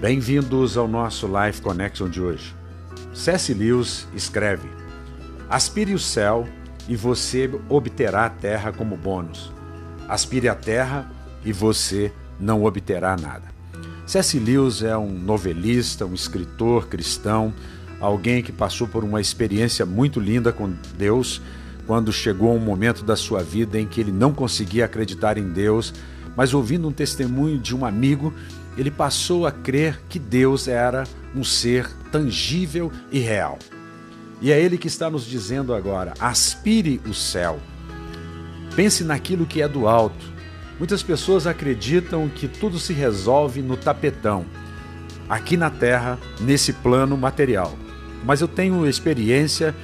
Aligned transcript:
Bem-vindos 0.00 0.76
ao 0.76 0.86
nosso 0.86 1.26
Life 1.26 1.60
Connection 1.60 2.08
de 2.08 2.20
hoje. 2.20 2.54
C.S. 3.12 3.52
Lewis 3.52 4.06
escreve: 4.14 4.68
Aspire 5.50 5.92
o 5.92 5.98
céu 5.98 6.46
e 6.88 6.94
você 6.94 7.50
obterá 7.68 8.26
a 8.26 8.30
terra 8.30 8.72
como 8.72 8.96
bônus. 8.96 9.52
Aspire 10.08 10.48
a 10.48 10.54
terra 10.54 11.10
e 11.44 11.52
você 11.52 12.12
não 12.38 12.62
obterá 12.62 13.16
nada. 13.16 13.48
C.S. 14.06 14.38
Lewis 14.38 14.82
é 14.82 14.96
um 14.96 15.10
novelista, 15.10 16.06
um 16.06 16.14
escritor 16.14 16.86
cristão, 16.86 17.52
alguém 18.00 18.40
que 18.40 18.52
passou 18.52 18.86
por 18.86 19.02
uma 19.02 19.20
experiência 19.20 19.84
muito 19.84 20.20
linda 20.20 20.52
com 20.52 20.72
Deus 20.96 21.42
quando 21.88 22.12
chegou 22.12 22.54
um 22.54 22.60
momento 22.60 23.02
da 23.02 23.16
sua 23.16 23.42
vida 23.42 23.80
em 23.80 23.86
que 23.86 24.00
ele 24.00 24.12
não 24.12 24.32
conseguia 24.32 24.84
acreditar 24.84 25.36
em 25.36 25.48
Deus, 25.48 25.92
mas 26.36 26.54
ouvindo 26.54 26.86
um 26.86 26.92
testemunho 26.92 27.58
de 27.58 27.74
um 27.74 27.84
amigo, 27.84 28.32
ele 28.78 28.90
passou 28.92 29.44
a 29.44 29.50
crer 29.50 30.00
que 30.08 30.18
Deus 30.20 30.68
era 30.68 31.04
um 31.34 31.42
ser 31.42 31.90
tangível 32.12 32.92
e 33.10 33.18
real. 33.18 33.58
E 34.40 34.52
é 34.52 34.60
ele 34.60 34.78
que 34.78 34.86
está 34.86 35.10
nos 35.10 35.26
dizendo 35.26 35.74
agora: 35.74 36.14
aspire 36.20 37.00
o 37.06 37.12
céu. 37.12 37.58
Pense 38.76 39.02
naquilo 39.02 39.46
que 39.46 39.60
é 39.60 39.66
do 39.66 39.88
alto. 39.88 40.24
Muitas 40.78 41.02
pessoas 41.02 41.44
acreditam 41.44 42.28
que 42.28 42.46
tudo 42.46 42.78
se 42.78 42.92
resolve 42.92 43.60
no 43.60 43.76
tapetão, 43.76 44.46
aqui 45.28 45.56
na 45.56 45.70
terra, 45.70 46.16
nesse 46.40 46.72
plano 46.72 47.16
material. 47.16 47.76
Mas 48.24 48.40
eu 48.40 48.46
tenho 48.46 48.86
experiência 48.86 49.74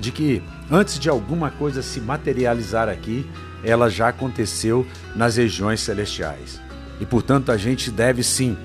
de 0.00 0.10
que 0.10 0.42
antes 0.68 0.98
de 0.98 1.08
alguma 1.08 1.52
coisa 1.52 1.80
se 1.80 2.00
materializar 2.00 2.88
aqui, 2.88 3.24
ela 3.62 3.88
já 3.88 4.08
aconteceu 4.08 4.84
nas 5.14 5.36
regiões 5.36 5.80
celestiais. 5.80 6.60
E 7.02 7.04
portanto 7.04 7.50
a 7.50 7.56
gente 7.56 7.90
deve 7.90 8.22
sim 8.22 8.56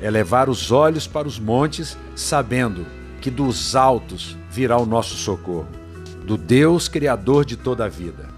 elevar 0.00 0.48
os 0.48 0.72
olhos 0.72 1.06
para 1.06 1.28
os 1.28 1.38
montes, 1.38 1.94
sabendo 2.16 2.86
que 3.20 3.30
dos 3.30 3.76
altos 3.76 4.34
virá 4.50 4.78
o 4.78 4.86
nosso 4.86 5.14
socorro, 5.14 5.68
do 6.24 6.38
Deus 6.38 6.88
Criador 6.88 7.44
de 7.44 7.54
toda 7.54 7.84
a 7.84 7.90
vida. 7.90 8.30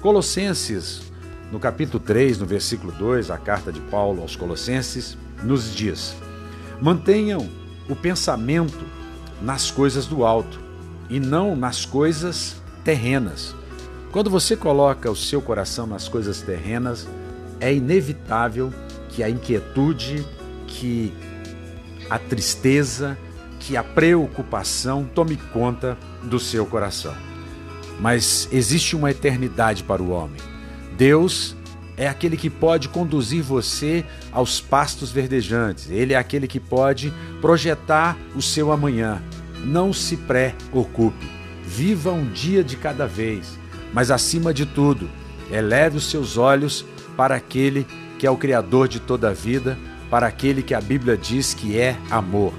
Colossenses, 0.00 1.02
no 1.52 1.60
capítulo 1.60 2.02
3, 2.02 2.38
no 2.38 2.46
versículo 2.46 2.92
2, 2.92 3.30
a 3.30 3.36
carta 3.36 3.70
de 3.70 3.78
Paulo 3.78 4.22
aos 4.22 4.36
Colossenses, 4.36 5.18
nos 5.42 5.74
diz: 5.74 6.16
Mantenham 6.80 7.46
o 7.90 7.94
pensamento 7.94 8.86
nas 9.42 9.70
coisas 9.70 10.06
do 10.06 10.24
alto 10.24 10.58
e 11.10 11.20
não 11.20 11.54
nas 11.54 11.84
coisas 11.84 12.56
terrenas. 12.82 13.54
Quando 14.10 14.30
você 14.30 14.56
coloca 14.56 15.10
o 15.10 15.16
seu 15.16 15.42
coração 15.42 15.86
nas 15.86 16.08
coisas 16.08 16.40
terrenas, 16.40 17.06
é 17.60 17.74
inevitável 17.74 18.72
que 19.14 19.22
a 19.22 19.30
inquietude, 19.30 20.26
que 20.66 21.12
a 22.10 22.18
tristeza, 22.18 23.16
que 23.60 23.76
a 23.76 23.84
preocupação 23.84 25.08
tome 25.14 25.36
conta 25.36 25.96
do 26.22 26.38
seu 26.40 26.66
coração. 26.66 27.14
Mas 28.00 28.48
existe 28.50 28.96
uma 28.96 29.10
eternidade 29.10 29.84
para 29.84 30.02
o 30.02 30.10
homem. 30.10 30.40
Deus 30.96 31.56
é 31.96 32.08
aquele 32.08 32.36
que 32.36 32.50
pode 32.50 32.88
conduzir 32.88 33.42
você 33.42 34.04
aos 34.32 34.60
pastos 34.60 35.12
verdejantes. 35.12 35.88
Ele 35.90 36.12
é 36.12 36.16
aquele 36.16 36.48
que 36.48 36.58
pode 36.58 37.12
projetar 37.40 38.16
o 38.34 38.42
seu 38.42 38.72
amanhã. 38.72 39.22
Não 39.64 39.92
se 39.92 40.16
preocupe. 40.16 41.30
Viva 41.64 42.10
um 42.10 42.30
dia 42.32 42.64
de 42.64 42.76
cada 42.76 43.06
vez. 43.06 43.58
Mas 43.92 44.10
acima 44.10 44.52
de 44.52 44.66
tudo, 44.66 45.08
eleve 45.50 45.98
os 45.98 46.10
seus 46.10 46.36
olhos 46.36 46.84
para 47.16 47.36
aquele 47.36 47.84
que 47.84 48.03
é 48.26 48.30
o 48.30 48.36
Criador 48.36 48.88
de 48.88 49.00
toda 49.00 49.30
a 49.30 49.32
vida, 49.32 49.78
para 50.10 50.26
aquele 50.26 50.62
que 50.62 50.74
a 50.74 50.80
Bíblia 50.80 51.16
diz 51.16 51.54
que 51.54 51.78
é 51.78 51.96
amor. 52.10 52.52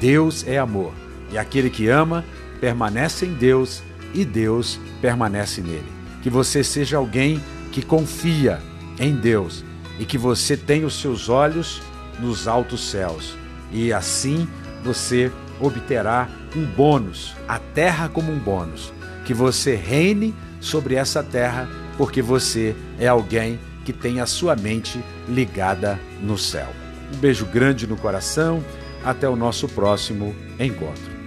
Deus 0.00 0.46
é 0.46 0.58
amor. 0.58 0.92
E 1.32 1.38
aquele 1.38 1.70
que 1.70 1.88
ama 1.88 2.24
permanece 2.60 3.26
em 3.26 3.34
Deus 3.34 3.82
e 4.14 4.24
Deus 4.24 4.78
permanece 5.00 5.60
nele. 5.60 5.86
Que 6.22 6.30
você 6.30 6.62
seja 6.62 6.96
alguém 6.96 7.42
que 7.72 7.82
confia 7.82 8.60
em 8.98 9.14
Deus 9.14 9.64
e 9.98 10.04
que 10.04 10.18
você 10.18 10.56
tenha 10.56 10.86
os 10.86 11.00
seus 11.00 11.28
olhos 11.28 11.82
nos 12.18 12.46
altos 12.46 12.90
céus. 12.90 13.34
E 13.72 13.92
assim 13.92 14.48
você 14.82 15.30
obterá 15.60 16.28
um 16.56 16.64
bônus, 16.64 17.34
a 17.46 17.58
terra 17.58 18.08
como 18.08 18.32
um 18.32 18.38
bônus. 18.38 18.92
Que 19.24 19.34
você 19.34 19.74
reine 19.74 20.34
sobre 20.60 20.94
essa 20.94 21.22
terra, 21.22 21.68
porque 21.96 22.20
você 22.20 22.74
é 22.98 23.06
alguém 23.06 23.58
que 23.90 23.98
tem 23.98 24.20
a 24.20 24.26
sua 24.26 24.54
mente 24.54 25.02
ligada 25.28 25.98
no 26.22 26.38
céu. 26.38 26.68
Um 27.12 27.16
beijo 27.18 27.44
grande 27.46 27.86
no 27.86 27.96
coração. 27.96 28.62
Até 29.02 29.28
o 29.28 29.34
nosso 29.34 29.66
próximo 29.66 30.34
encontro. 30.58 31.19